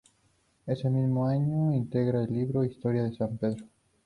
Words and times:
Ese 0.65 0.89
mismo 0.89 1.27
año 1.27 1.75
integra 1.75 2.23
el 2.23 2.33
libro 2.33 2.63
"Historia 2.63 3.03
de 3.03 3.15
San 3.15 3.37
Pedro"'. 3.37 3.67